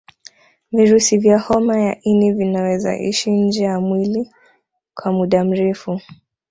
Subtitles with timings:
[0.71, 4.31] Virusi vya homa ya ini vinaweza ishi nje ya mwili
[4.95, 6.01] kwa muda mrefu